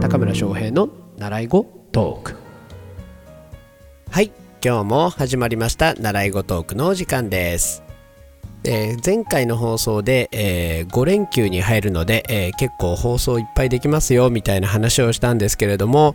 [0.00, 0.88] 高村翔平の
[1.18, 2.36] 習い語トーク。
[4.10, 4.32] はい
[4.64, 7.82] 今日も始まりました習い語トークのお時間です。
[8.64, 16.14] えー、前回の放送で、えー、5連休に入るので、えー、結構放送いっぱいできますよみたいな話をしたんですけれども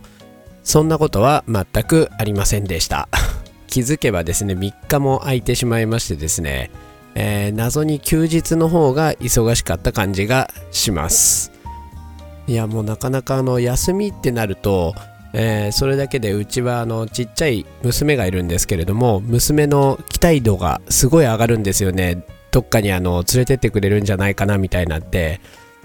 [0.63, 3.07] そんなことは全くありませんでした。
[3.67, 6.71] 気づけばですね3日も空いてしまいましてですね、
[7.15, 11.51] え謎に休日の方が忙しかった感じがします。
[12.47, 14.93] いやもうなかなかあの休みってなると
[15.33, 22.23] え、それだけでうちはあのちっちゃい娘がいるんですけれども娘の期待度がすごい上がるんですよね。
[22.51, 25.41] どっかにあの連れてってくれるんじゃないかなみたいになって。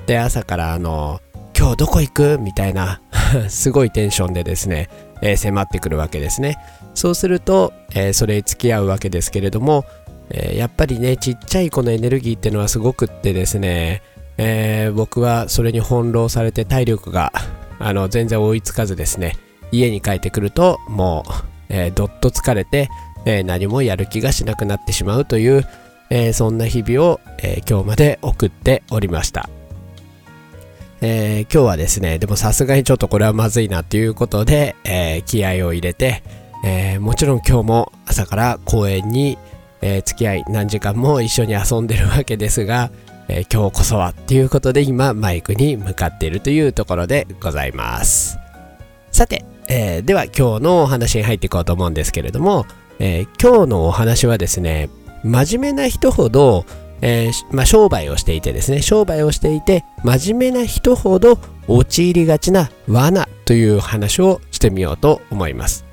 [0.06, 1.20] で朝からあの
[1.59, 3.01] 今日どこ行くみたいな
[3.48, 4.89] すごいテンションでですね、
[5.23, 6.56] え、迫ってくるわけですね。
[6.95, 9.84] そうすると、え、それに付き合うわけですけれども、
[10.31, 14.03] えやっぱりねちっちゃい子のエネルギーってのはすごくってですね、
[14.37, 17.33] え僕はそれに翻弄されて体力が
[17.79, 19.37] あの全然追いつかずですね
[19.70, 21.33] 家に帰ってくるともう、
[21.69, 22.89] えー、どっと疲れて、
[23.25, 25.65] え、何もやる気がしなくなってしまうという、
[26.11, 29.48] え、そんな日々を、え今日まで送っておりました、
[31.01, 36.23] え今日はですねでもさすがにちょっとこれはまずいなということで、え気合を入れて、
[36.65, 39.37] えもちろん今日も朝から公園に、
[39.81, 42.91] え付き合い何時間も一緒に遊んでるわけですが、
[43.29, 48.39] えー、今日こそはっていうことで今マイクに向かっているというところでございます。
[49.11, 52.67] さて、えー、では今日のお話に入っていこうと思うんですけれども、
[52.98, 54.91] えー、今日のお話はですね
[55.23, 56.65] 真面目な人ほど、
[57.01, 65.85] えまあ、商売をしていてですね商売をしていて真面目な人ほど陥りがちな罠という話をしてみようと思います。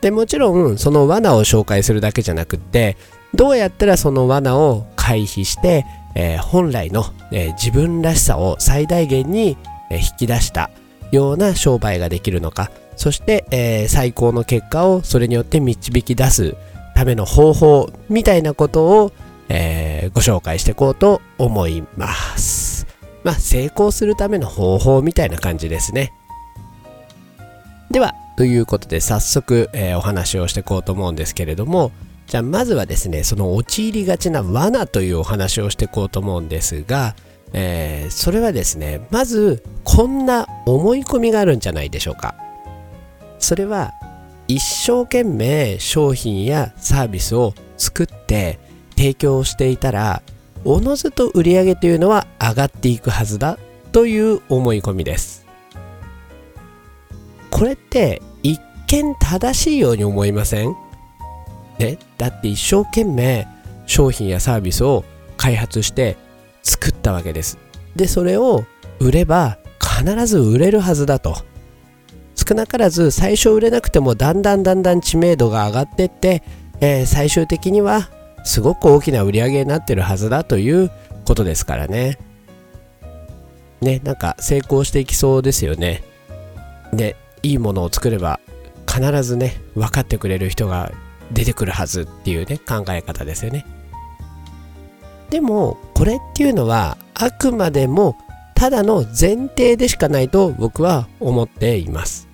[0.00, 2.96] でもちろんその罠を紹介するだけじゃなくって
[3.36, 5.84] どうやったらその罠を回避して
[6.16, 9.58] えー、本来の、えー、自分らしさを最大限に、
[9.90, 10.70] え、引き出した
[11.12, 12.70] ような商売ができるのか。
[12.96, 16.56] そして、え最高の結果をそれによって導き出す
[16.94, 19.12] ための方法みたいなことを、
[19.50, 22.08] えーご紹介していこうと思いま
[22.38, 22.86] す。
[23.22, 26.12] まあ成功するための方法みたいな感じですね。
[27.90, 31.92] ではということで早速、えお話をしていこうと思うんですけれども
[32.26, 37.14] じゃあまずはですねその陥りがちな罠というお話をしていこうと思うんですが、
[37.52, 42.34] えー、それはですねまずこんな思い込みがあるんじゃないでしょうか。
[43.38, 43.92] それは
[44.48, 48.58] 一生懸命商品やサービスを作って
[48.96, 50.22] 提供していたら
[50.64, 53.58] おのずと売り上げというのは上がっていくはずだ
[53.92, 55.46] という思い込みです。
[57.50, 60.76] これって一見正しいように思いません？
[61.78, 63.46] ね、だって一生懸命
[63.86, 65.04] 商品やサービスを
[65.36, 66.16] 開発して
[66.62, 67.58] 作ったわけです。
[67.94, 68.64] で、それを
[68.98, 71.36] 売れば必ず売れるはずだと。
[72.34, 76.42] 少なからず最初売れなくてもだんだんだんだん知名度が上がってって、
[76.80, 78.10] えー、最終的には
[78.44, 80.90] すごく大きな売り上げになってるはずだという
[81.24, 82.18] ことですからね。
[83.80, 86.02] ね、なんか成功していきそうですよね。
[86.92, 88.40] で、いいものを作れば
[88.86, 90.92] 必ずね、分かってくれる人が
[91.32, 93.66] 出てくるはずっていうね考え方ですよね。
[95.30, 98.16] でもこれっていうのはあくまでも
[98.54, 102.28] ただの前提でしかないと僕は思っています。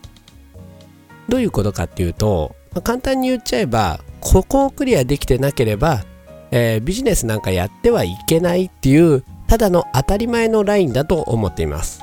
[1.28, 6.04] どういうことかっていうと、まあ、簡単に言っちゃえばここをクリアできてなければ、
[6.50, 12.02] えー、ビジネスなんかやってはいけないっていうただの当たり前のラインだと思っています。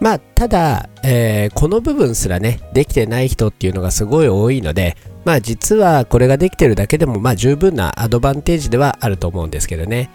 [0.00, 4.96] まあただ、えー、この部分すらねできてない人っていうのがすごい多いので
[5.28, 10.08] まあ実はこれができてるだけでもまあ十分なアドバンテージではあると思うんですけどね。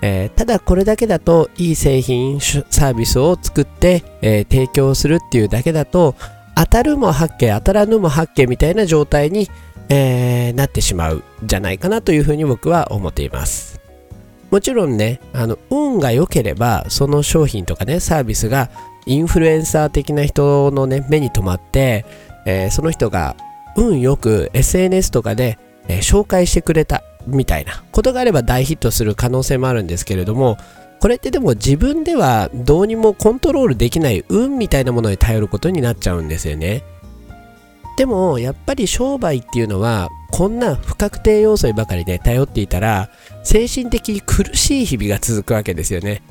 [0.00, 6.14] えー、ただこれだけだといい製品サービスを作って、えー、提供するっていうだけだと
[6.54, 9.50] 当たるも八景当たらぬも八景みたいな状態に、
[9.88, 13.80] えー、なってしまうんじゃないかなというふうに僕は思っています
[14.52, 18.70] もちろんねあの運が良ければその商品とかねサービスが
[19.04, 22.06] インフルエンサー的な人のね目に留まって、
[22.46, 23.36] え、その人が
[23.76, 25.58] 運よく SNS とかで、
[25.88, 27.82] えー、紹介してくれたみたいな。
[27.92, 30.56] ことがあれば大ヒットする可能性もあるんですけれども
[31.00, 36.82] これってでも自分ではどうにもコントロールできない運みたいなものに頼ることになっちゃうんですよね。
[37.96, 43.10] でもやっぱり商売っていうのはこんな不確定要素にばかりね頼っていたら
[43.42, 46.22] 精神的に苦しい日々が続くわけですよね。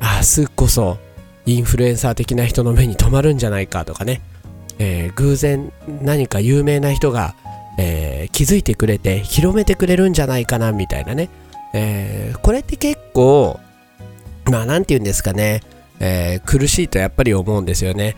[0.00, 0.98] 明日こそ
[1.46, 4.22] インフルエンサー的な人の目に留まるんじゃないかとかね。
[4.78, 5.72] えー、偶然
[6.02, 7.34] 何か有名な人が、
[7.78, 11.30] えー、気づいてくれて広めてくれるんじゃないかなみたいなね、
[11.74, 13.60] えー、これって結構
[14.50, 15.62] まあ何て言うんですかね、
[16.00, 18.16] えー、苦しいとやっぱり思うんですよね。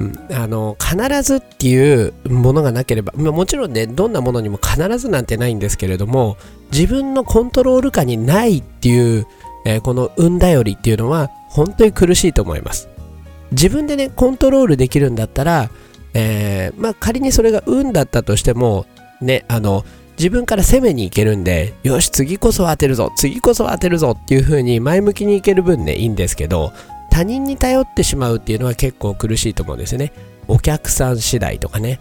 [0.00, 6.38] うん、あの必ずっていうものがなければまあもちろんねどんなものにも必ずなんてないんですけれども
[6.72, 9.26] 自分のコントロール下にないっていう、
[9.66, 12.88] えー、この運頼りっていうのは本当に苦しいと思います。
[13.52, 15.70] 自分でねコントロールできるんだったら、
[16.14, 18.86] えー、まあ、仮にそれが運だったとしても
[19.20, 19.84] ねあの
[20.18, 26.72] 自分から攻めに行けるんでよし次こそ当てるぞ次こそ当てるぞっていう風に前向きにいける分ねいいんですけど
[27.10, 30.12] 他人に頼ってしまうっていうのは結構苦しいと思うんですよね。
[30.48, 32.00] お客さん次第とかね。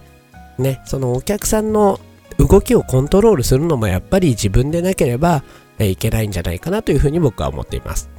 [0.58, 2.00] ね、そのお客さんの
[2.38, 5.44] 動きをコントロールするのもやっぱり自分でなければ
[5.80, 8.10] いけないんじゃないかなというふうに僕は思っています。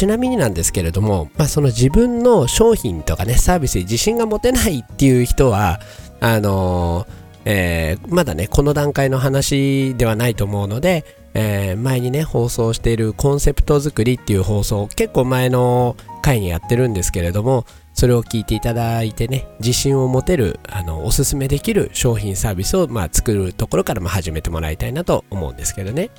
[0.00, 5.78] ちなみになんですけれども、まあ、その自分の商品とかね、サービスに自信が持てないっていう人は、
[6.20, 7.06] あのー、
[7.44, 11.04] えー、まだね、この段階の話ではないと思うので、
[11.34, 26.10] えー、前にね放送しているコンセプト作りっていう放送結構前の回にやってるんですけれどもそれを聞いていただいてね自信を持てるあのおすすめできる商品サービスを、まあ、作るところからも始めてもらいたいなと思うんですけどね。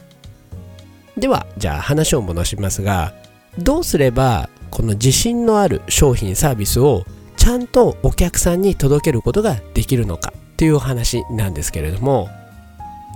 [1.18, 3.14] ではじゃあ話を戻しますが
[3.58, 7.06] どうすればこの自信のある商品サービスを
[7.36, 12.30] ちゃんとお客さんに届けることができるのかっていうお話なんですけれども、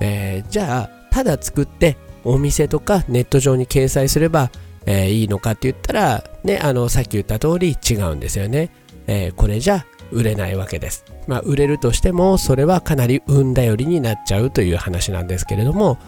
[0.02, 4.52] えー、じゃあただ作ってお店とかネット上に掲載すれば、
[4.86, 8.72] えー、いいのかって言ったら、ね、あのさっき言った通り違うんですよね。
[9.08, 11.06] えー、これじゃ売れないわけです。
[11.28, 16.00] まあ、売れるとしてもそれはかなり運頼りになっちゃうという話なんですけれども、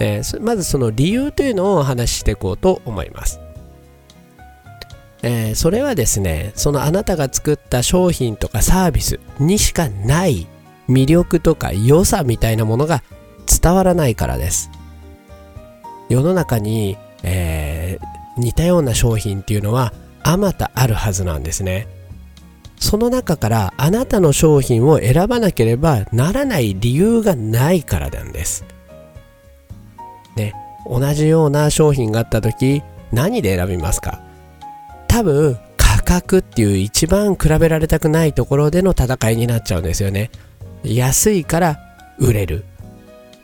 [0.00, 3.40] え、まずその理由というのをお話ししていこうと思います。
[5.22, 10.48] えー、それはですねそのあなたが作った商品とかサービスにしかない
[10.88, 13.02] 魅力とか良さみたいなものが
[13.46, 14.70] 伝わらないからです。
[16.08, 19.92] 世の中に、えー、似たような商品っていうのは
[20.22, 21.86] あまたあるはずなんですね。
[22.78, 28.64] その中からあなたの商品を選ばなければならない理由がないからなんです。
[30.36, 30.52] ね
[30.84, 32.82] 同じような商品があった時
[33.12, 34.20] 何で選びますか？
[35.12, 40.30] 多分価格っていう一番比べられたくないところでの戦いになっちゃうんですよね。
[40.84, 41.78] 安いから
[42.18, 42.64] 売れる。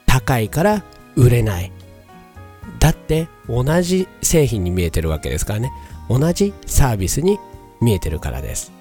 [0.07, 0.83] 高いから
[1.15, 1.71] 売れない。
[2.81, 5.71] だって同じ製品に見えてるわけですからね。
[6.09, 7.39] 同じサービスに
[7.83, 8.73] 見えてるからです。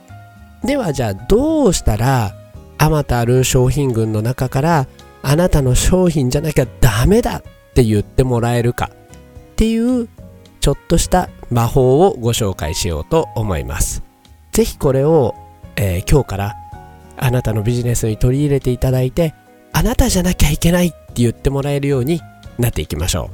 [0.63, 2.33] ではじゃあどうしたら
[2.77, 4.87] あまたある商品群の中から
[5.23, 7.43] あなたの商品じゃなきゃダメだっ
[7.73, 10.07] て言ってもらえるかっていう
[10.67, 14.03] ちょっとした魔法をご紹介しようと思います。
[14.51, 15.33] 是非これを、
[15.77, 16.55] えー、今日から
[17.15, 19.33] あなたのビジネスに取り入れていただいて
[19.71, 22.19] あなたじゃなきゃいけないって言ってもらえるように
[22.59, 23.29] なっていきましょ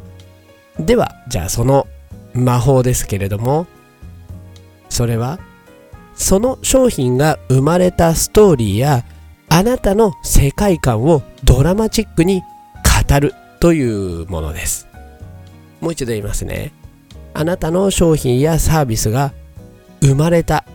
[0.78, 0.86] う。
[0.86, 1.88] ではじゃあその
[2.36, 3.66] 魔法ですけれども
[4.90, 5.40] それは
[6.14, 9.04] その商品が生まれたストーリーや
[9.50, 12.44] あなたの世界観をドラマチックに
[13.10, 14.88] 語るというものです。
[15.82, 16.74] もう一度言いますね。
[17.34, 19.34] あなたの商品やサービスが
[20.02, 20.66] 生まれた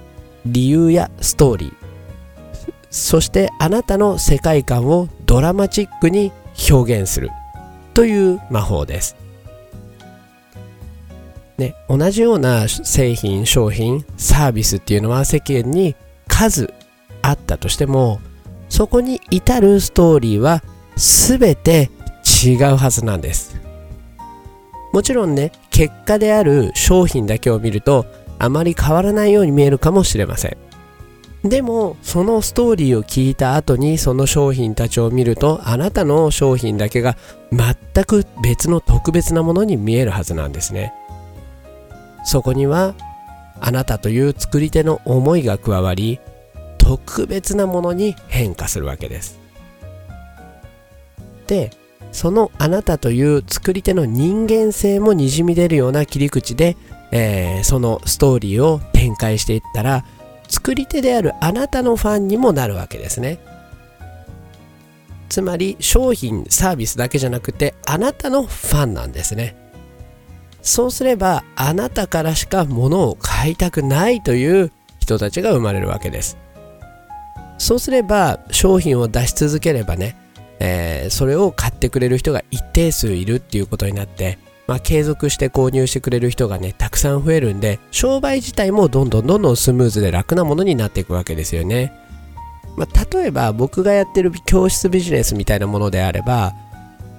[0.47, 1.89] 理由やストーリー
[2.91, 6.33] そしてあなたの世界観をドラマチックに
[6.71, 7.31] 表現する
[7.95, 9.17] という魔法です。
[11.59, 15.97] ね、同じような製品、商品、サービスっていうのは世間に
[16.29, 16.73] 数
[17.21, 18.21] あったとしても、
[18.69, 20.63] そこに至るストーリーは
[20.97, 21.91] 全て
[22.45, 23.61] 違うはずなんです。
[24.93, 28.07] もちろんね、結果である商品だけを見ると
[28.39, 30.69] あまり変わらないように見えるかもしれません。
[31.45, 37.17] でもそのストーリーを聞いた後にその商品たちを見るとあなたの商品だけが
[37.53, 40.93] 全く別の特別なものに見えるはずなんですね
[42.25, 42.95] そこには
[43.61, 46.19] あなたという作り手の思いが加わり
[46.79, 49.39] 特別なものに変化するわけです
[51.47, 51.71] で
[52.13, 56.77] そのあなたという作り手の人間性もにじみ出るような切り口で、
[57.13, 60.05] えー、そのストーリーを展開していったら
[60.49, 63.39] 作り手であるあなたのファンにもなるわけですね。
[65.29, 69.57] つまり商品サービスだけじゃなくてあなたのファンなんですね。
[70.63, 76.37] そうすればあなたからしか物を買いたくないという人たちが生まれるわけです。
[77.59, 80.17] そうすれば商品を出し続ければね、
[80.61, 84.39] えー、それを買ってくれる人が一定数いるっていうことになって
[84.69, 91.91] まあ、継続して購入してくれる人がね、たくさん増えるんで、商売自体もどんどんどんどんスムーズで楽なものになっていくわけですよね。
[92.77, 96.53] まあ、例えば僕がやってる教室ビジネスみたいなものであれば、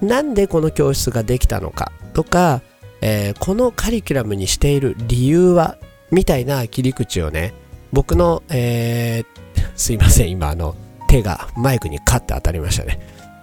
[0.00, 2.62] なんでこの教室ができたのかとか、
[3.00, 5.76] えー、このカリキュラムにしている理由は
[6.12, 7.52] みたいな切り口をね
[7.92, 10.76] 僕の、えー、すいません今あの
[11.08, 13.00] 手がマイクにカッて当たりましたね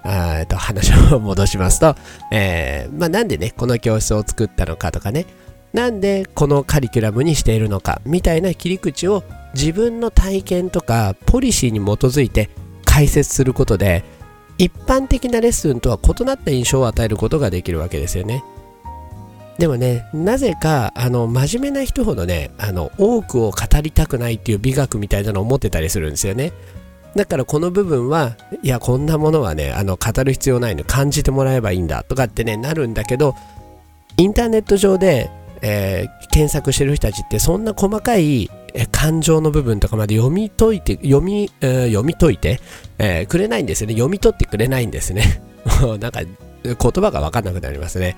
[0.10, 1.96] えと話を戻しますと、
[2.32, 5.26] えーまあ、なんでねこの教室を作ったのかとかね
[5.74, 9.24] なんでこのカリキュラムにしているのかみたいな切り口を
[9.54, 12.50] 自分の体験とかポリシーに基づいて
[12.86, 14.04] 解説することで
[14.58, 18.44] 一般的なレッスンとは異なった印象を与えることができるわけですよね。
[19.58, 26.54] でもね、なぜか、あの、真面目な人ほどね、あの、多くを語りたくないっていう美学みたいなのを持ってたりするんですよね。
[27.16, 33.36] だからこの部分は、いや、こんなものはね、あの、語る必要ないの、感じてもらえばいいんだとかってね、なるんだけど、
[34.18, 35.30] インターネット上で、
[35.62, 38.50] えー、検索してる人たちってそんな細かい
[38.92, 42.60] 感情の部分とかまで読み解いて、読み、えー、読み解いて、
[43.00, 43.94] えー、くれないんですよね。
[43.94, 45.42] 読み取ってくれないんですね。
[46.00, 46.22] なんか
[46.64, 48.18] 言葉がわかんなくなりますね。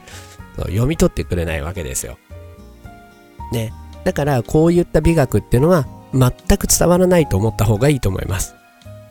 [0.57, 2.17] 読み取ってくれないわけですよ。
[3.53, 3.71] ね。
[4.03, 8.55] だからこういった美学っていうのは全く伝わらないと思った方がいいと思います。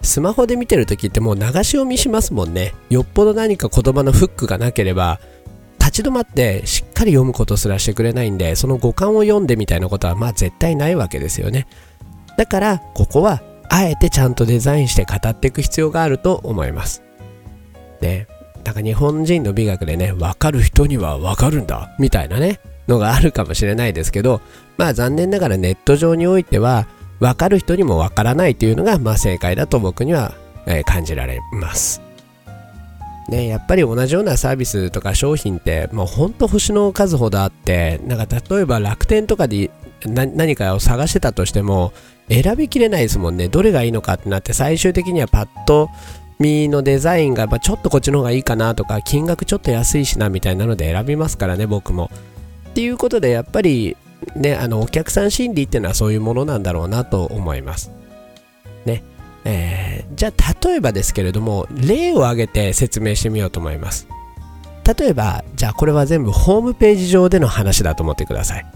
[0.02, 2.75] スマホで見てるときってもう流し読みしますもんね。
[2.90, 5.21] よっぽど何か言葉のフックがなければ
[5.78, 11.67] 立ち止まってしっかり読むことすらしてくれないんで、その五感を読んでみたいなことはまあ絶対ないわけですよね。
[12.37, 17.02] だからここはあえてちゃんとデザインして語っていく必要があると思います。
[18.00, 18.26] ね。
[18.64, 24.40] なんか日本人の美学でね、わかる人にはわかるんだ、みたいなね、のがあるかもしれないですけど、
[24.76, 26.87] まあ残念ながらネット上においては、
[27.20, 30.34] わかる人にもわからないというのが、まあ正解だと僕には、
[30.66, 32.00] えー、感じられます。
[33.28, 39.70] ね、やっぱり同じようなサービスとか商品って、もうほんと星の数ほどあって、なんか例えば楽天とかで
[40.04, 41.92] 何かを探してたとしても、
[42.30, 43.48] 選びきれないですもんね。
[43.48, 45.90] どれがいいのかってなって、最終的にはパッと
[46.38, 52.10] 身のデザインがちょっとこっちの方がいいかなとか金額ちょっと安いしなみたいなので選びますからね僕も。
[52.70, 53.96] っていうことでやっぱり
[54.37, 57.90] ねあのお客さん心理っていうのはそういうものなんだろうなと思います。
[58.84, 59.02] ね。
[59.44, 64.08] えー、じゃあ例えばですけれども例を挙げて説明してみようと思います。
[64.98, 68.66] 例えばじゃあこれは全部ホームページ上での話だと思ってください。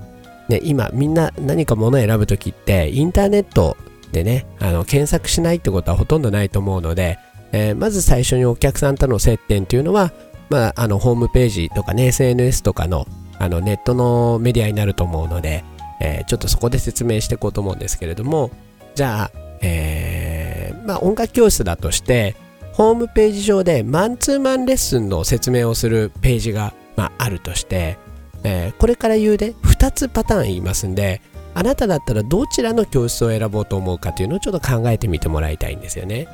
[0.49, 3.77] ね、今みんな何か物を選ぶ時ってインターネット
[4.11, 7.19] でねあの検索しないってことはほとんどないと思うので
[7.53, 10.13] えー、まず最初にお客さんとの接点というのは、
[10.49, 13.07] まあ、あのホームページとかね SNS とかの
[13.43, 15.65] あのネットのメディアになると思うので、
[16.01, 18.53] えー、ちょっとそこで説明していこうと思うんですけれども
[18.95, 19.31] じゃあ、
[19.63, 22.37] えー、まあ、音楽教室だとして
[22.75, 27.99] ホームページ上でマンツーマンレッスンの説明をするページが、まあ、あるとして、
[28.45, 31.21] えー、これから言うで2つパターン言いますんで
[31.55, 36.29] あなただったらどちらの教室を選ぼうと思うかというのをちょっと考えてみてもらいたいんですよね。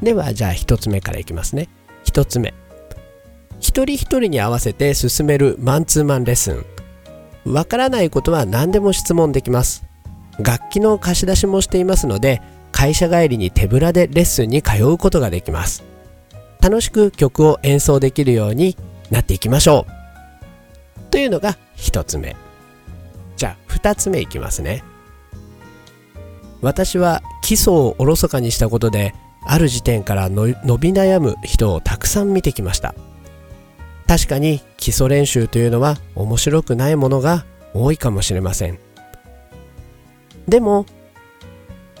[0.00, 1.68] では、じゃあ一つ目からいきますね。
[2.04, 2.54] 一つ目。
[3.60, 6.64] 一人一人に合わせて進めるマンツーマンレッスン。
[7.52, 9.84] わからないことは何でも質問できます。
[10.38, 15.84] 楽器の貸し出しもしていますので、会社帰りに手ぶらでレッスンに通うことができます。
[16.60, 18.76] 楽しく曲を演奏できるように
[19.10, 21.10] なっていきましょう。
[21.10, 22.36] というのが一つ目。
[23.36, 24.82] じゃあ二つ目いきますね。
[26.62, 29.14] 私は基礎をおろそかにしたことで
[29.46, 30.46] ある時点から伸
[30.78, 32.94] び悩む人をたくさん見てきました
[34.10, 38.80] 確かに基礎練習というのは面白くないものが多いかもしれません。
[40.48, 40.84] でも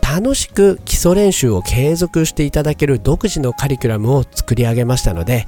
[0.02, 5.46] 楽しく基礎練習を継続していただける独自のカリキュラムを作り上げましたので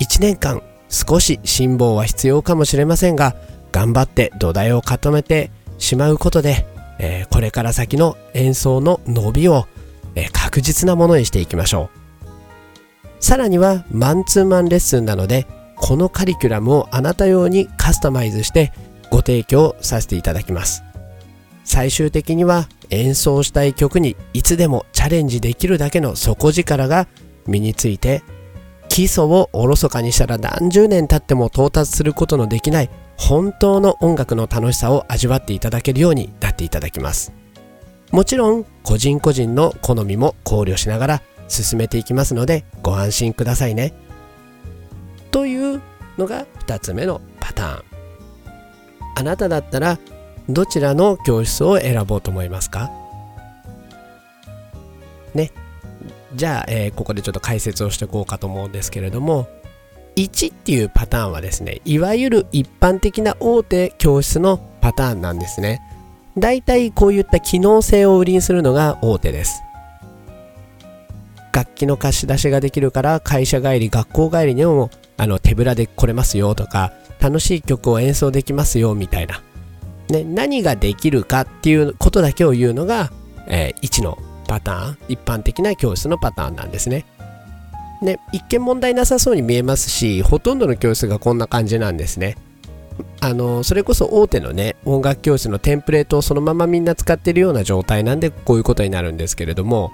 [0.00, 3.36] 1年間少し辛抱は必要かもしれませんが
[3.70, 6.64] 頑張って土台を固めてしまうことで、
[6.98, 9.66] えー、これから先の演奏の伸びを
[10.14, 13.22] え確実なものにしていきましょう。
[13.22, 15.46] さらにはマンツーマンレッスンなので
[15.88, 18.74] このカリキュラムをあなた用にカスタマイズして
[19.10, 20.84] ご提供させていただきます
[21.64, 27.08] 最終的には演奏したい曲にいつでもチャレンジできるだけの底力が
[27.46, 28.22] 身について
[28.90, 37.32] 基礎をおろそかにしたら何十年経っても到達することのできない本当の音楽の楽しさを味わっていただけるようになっていただきます
[38.12, 43.94] もちろん個人個人の好みも考慮しながら進めていきますのでご安心くださいね。
[45.30, 45.80] という
[46.16, 47.84] のが2つ目のパターン。
[49.16, 49.98] あなただったら
[50.48, 52.90] どちらの教室を選ぼうと思いますか？
[55.34, 55.52] ね。
[56.34, 59.48] じゃあ、えー、ここでちょっと解説をしていこうかと思うんですけれども
[60.16, 65.80] 1っていうパターンはですねいわゆる一般的な大手教室のパターンなんですね。
[66.36, 69.60] 大体こういった機能性を売りにするのが大手です。
[71.52, 79.42] 楽器の貸し出しができるから会社帰り、学校帰りにもあの手ぶらで来れますよとか、楽しい曲を演奏できますよみたいな、
[80.08, 83.10] ね、何ができるかっていうことだけを言うのが、
[83.48, 87.04] えー、1のパターン一般的な教室のパターンなんですね。
[88.00, 92.36] ね一見問題なさそうに見えますしほとんどの教室がこんな感じなんですね。
[93.20, 99.92] あのそれこそ大手のね音楽教室のテンプレートをそのままみんな使ってるような状態なんでこういうことになるんですけれども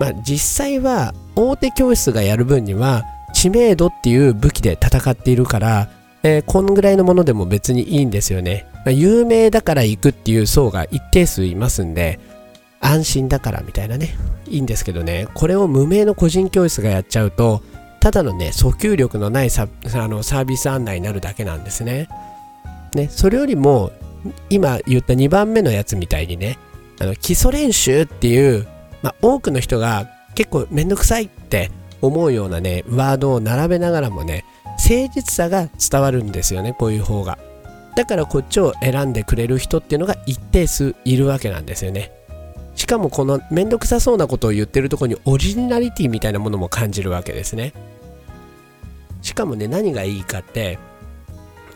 [0.00, 5.90] まあ実際は大手教室がやる分には知名度っていう武器で戦っているから、
[6.22, 12.18] えー、こんぐらいのものでも別にいいんですよね、まあ、有名だから行くっていう層が一定数いますんで
[12.80, 14.14] 安心だからみたいなね。
[14.46, 15.26] いいんですけどね。
[15.32, 17.62] これを無名の個人教室がやっちゃうと
[17.98, 22.08] ただのね訴求力のないサあのサービス案内になるだけなんですね。
[22.94, 23.90] ねそれよりも
[24.50, 26.58] 今言った2番目のやつみたいにね
[27.00, 28.66] あの基礎練習っていう、
[29.02, 31.70] まあ、多くの人が結構めんどくさいって
[32.06, 37.38] 思うようなねワードを並べながらもね誠実さが伝わるんですよねこういう方が。
[37.94, 42.12] だからこっちを選んでくれる人っていうのが一定数いるわけなんですよね。
[42.74, 47.72] しかもこのめんどくさそうなことを言ってるとこにオリジナリティみたいなものも感じるわけですね。
[49.22, 50.78] しかもね何がいいかって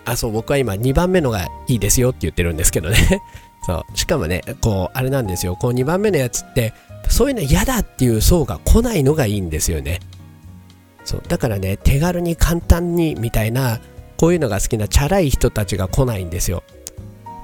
[0.05, 3.23] あそう僕は今2番目のがいいですよって言ってるんですけどね。
[3.65, 3.97] そう。
[3.97, 5.55] しかもねこうあれなんですよ。
[5.55, 6.75] こう2番目のやつって
[7.09, 10.01] そういうの嫌だっていう層が来ないのがいいんですよね。
[11.09, 13.81] そうだからね手軽に簡単にみたいな
[14.19, 16.63] こういうのが好きなチャラい人たちが来ないんですよ。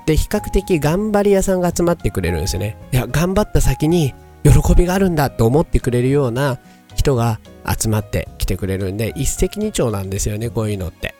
[0.04, 2.76] で比較的頑張り屋さんが集まってくれるんですよね。
[2.92, 6.58] いや頑張った先に喜びがあるんだと思ってくれるような
[6.94, 11.14] 人が集まってきてくれるんで一石二鳥なんですよねこういうのって。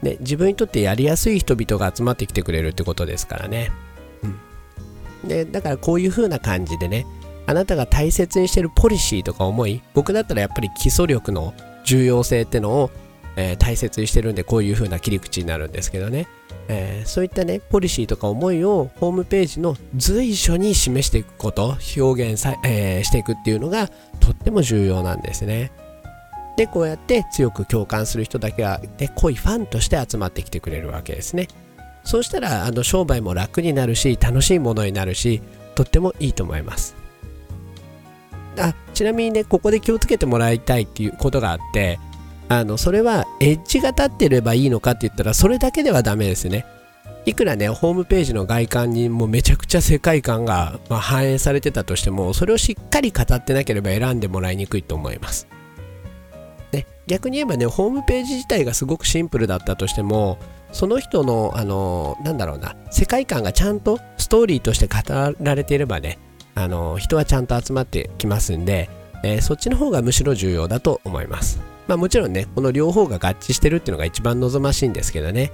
[0.00, 3.72] で自分にとってやりやすい人々が集まってきてくれるってことですからね。
[4.22, 5.28] うん。
[5.28, 7.04] でだからこういう風な感じでね
[7.46, 12.90] あなたが大切にしてるポリシーとか思い僕だったらやっぱり基礎力の重要性ってのを、
[13.36, 16.28] えー、大切にしてるんでこういう風な切り口になるんですけどね。
[16.68, 23.88] えー、そういったねポリシーとか思いをホームページの随所に示していくこと表現さ、えー、していくっていうのが
[24.20, 25.72] とっても重要なんですね。
[26.56, 31.48] でこうやって強く共感する人だけがで濃いファンとして集まってきてくれるわけですね。
[32.04, 35.40] そうしたらあの商売も楽になるし楽しいものになるし
[35.74, 37.01] とってもいいと思います。
[38.58, 41.98] あちなみにねここで気をつけてもらいたいっていうことがあって
[42.48, 46.66] あのそれはエッジが立ってればいいのかって言ったらそれだけではダメですね。
[47.24, 55.46] いくらねホームページの外観にもめちゃくちゃ世界観が、まあ、反映されてたとしてもそれをしっかり語ってなければ選んでもらいにくいと思います。
[56.72, 60.38] ね、逆に言えばねホームページ自体がすごくシンプルだったとしても
[60.72, 66.18] その人のあのなんだろうな世界観がちゃんとストーリーとして語られていればね
[66.54, 68.90] あの人はちゃんと集まってきますんで、
[69.24, 75.52] えー、そっちの方がむしろ重要だと思いますまあもちろんね、この両方が合致してるっていうのが一番望ましいんですけどね。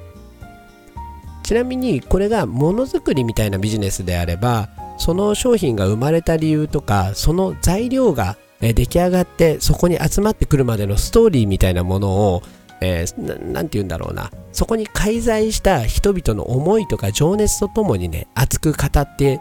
[1.42, 12.42] ちなみにこれがものづくりみたいなビジネスであれば、その商品が生まれた理由とか、その材料が出来上がってそこに集まってくるまでのストーリーみたいなものを、
[12.80, 19.40] えー、なて言うんだろうな、そこに介在した人々の思いとか情熱とともにね、熱く語って、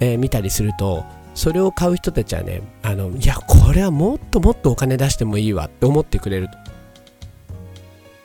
[0.00, 1.04] えー、たりすると、
[1.36, 6.48] それを買う人たちはねあのいやこれはもっともっとお金出してもいいわって思ってくれる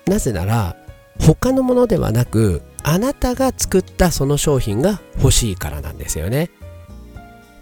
[0.07, 0.77] なぜなら
[1.19, 6.49] 他のものではなくあなたが作ったその商品が欲しいからなんですよね。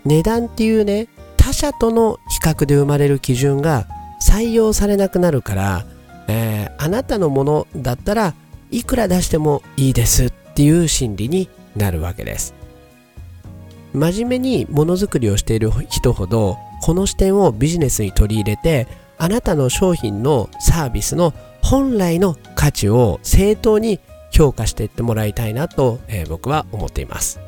[0.06, 3.88] 値段っていうね他社との比較で生まれる基準が
[4.22, 5.86] 採用されなくなるから、
[6.28, 8.34] えー、あなたのものだったら
[8.72, 12.59] いくら出してもいいですっていう心理になるわけです。
[13.94, 24.00] 真面目にものづくりをしている人ほどこの視点をビジネスに取り入れてあなたの商品のサービスの本来の価値を正当に
[24.32, 27.40] 評価していってもらいたいなと、えー、僕は思っています。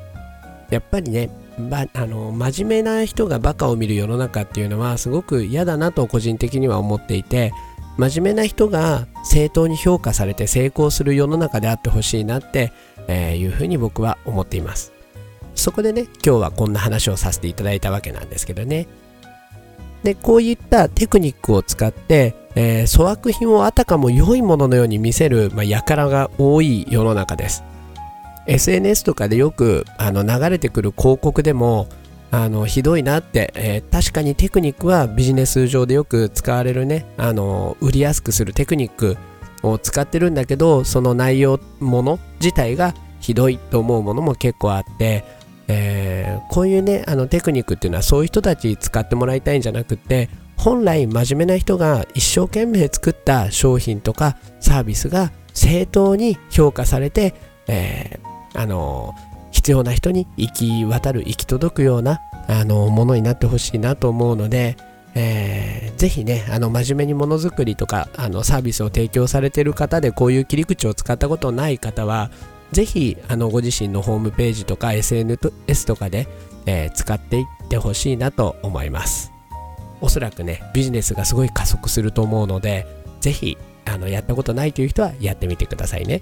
[0.70, 7.52] やっぱりねばあの真面目な人がバカを見る世の中っていうのはすごく嫌だなと個人的には思っていて
[7.98, 12.72] 真面目な人が正当に評価されて成功する世の中であってほしいなって、
[13.08, 14.94] えー、いうふうに僕は思っています。
[15.62, 18.88] そこでね、今日はこんな話をさせていただいたわけなんですけどね。
[20.04, 27.64] で、こういったテクニックを使って、えー、粗悪品をあたかも良いもののように見せる、まあ、輩が多い世の中です。
[28.48, 31.88] SNS とかでよくあの流れてくる広告でも
[32.32, 39.18] あのひどいなって、えー、確かにテクニックはビジネス上でよく使われるねあの売りやすくするテクニック
[39.64, 45.24] を使ってるんだけどその内容もの自体がひどいと思うものも結構あって
[45.74, 57.34] えー、こういうねあのテクニックっていうのはそういう人たち使ってもらいたいんじゃなくて本来真面目な人が一生懸命作った商品とかサービスが正当に評価されて、
[57.68, 59.16] えー、あの
[59.52, 64.76] 必要な人に行き渡る行き届くようなあのものになってほしいなと思うので、
[65.16, 72.30] えー、ぜひね、あの真面目にものづくりとかあのサービスを提供されてる方でこういう切り口を使ったことない方は、
[72.72, 76.28] ぜひあのご自身のホームページとか SNS とかで、
[76.66, 79.32] えー、使っていってほしいなと思います。
[80.00, 82.88] おそらくね、ビジネスがすごい加速すると思うので、
[83.20, 86.22] ぜひあのやったことないという人はやってみてくださいね。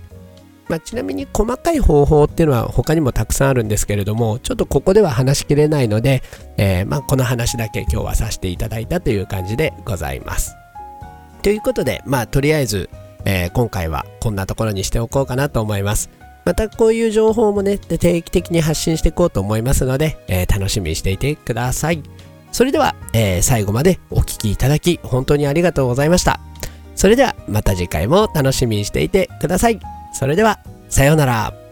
[0.68, 6.22] まあ、ちなみに細かい方法っていうのは他にもたくさんあるんですけれども、ちょっとここでは話しきれないので、
[6.58, 10.56] えー、まあ、この話だけ今日はさせていただいたという感じでございます。
[11.42, 12.90] ということで、まあ、とりあえず、
[13.26, 16.10] えー、今回はこんなところにしておこうかなと思います。
[16.50, 22.02] またこういう情報もね、定期的に発信していこうと思いますので、えー、楽しみにしていてください。
[22.52, 26.40] それでは、えー、最後までお聴きいただき、本当にありがとうございました。
[26.96, 29.80] それではまた次回も楽しみにしていてください。
[30.12, 30.60] それでは、
[30.90, 31.69] さようなら。